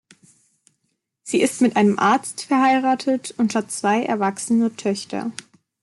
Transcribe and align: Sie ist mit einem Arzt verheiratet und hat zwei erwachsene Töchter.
Sie 1.21 1.41
ist 1.43 1.61
mit 1.61 1.75
einem 1.75 1.99
Arzt 1.99 2.45
verheiratet 2.45 3.35
und 3.37 3.53
hat 3.53 3.69
zwei 3.69 4.01
erwachsene 4.03 4.75
Töchter. 4.75 5.31